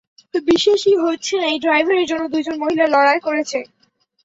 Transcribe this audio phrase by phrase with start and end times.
[0.47, 3.59] বিশ্বাস-ই হচ্ছেনা এই ড্রাইভারের জন্যে দুইজন মহিলা লড়ায় করছে।